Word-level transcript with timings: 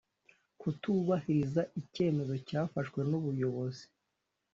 kutubahiriza 0.59 1.61
icyemezo 1.81 2.33
cyafashwe 2.47 2.99
n’ubuyobozi 3.09 3.83